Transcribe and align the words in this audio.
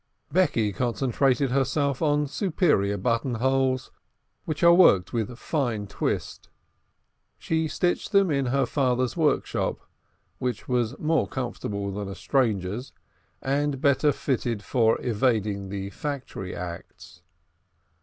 Becky 0.31 0.73
concentrated 0.73 1.51
herself 1.51 2.01
on 2.01 2.25
superior 2.25 2.97
buttonholes, 2.97 3.91
which 4.45 4.63
are 4.63 4.73
worked 4.73 5.13
with 5.13 5.37
fine 5.37 5.85
twist. 5.85 6.49
She 7.37 7.67
stitched 7.67 8.11
them 8.11 8.31
in 8.31 8.47
her 8.47 8.65
father's 8.65 9.15
workshop, 9.15 9.77
which 10.39 10.67
was 10.67 10.97
more 10.97 11.27
comfortable 11.27 11.91
than 11.91 12.07
a 12.07 12.15
stranger's, 12.15 12.93
and 13.43 13.79
better 13.79 14.11
fitted 14.11 14.63
for 14.63 14.99
evading 15.01 15.69
the 15.69 15.91
Factory 15.91 16.55
Acts. 16.55 17.21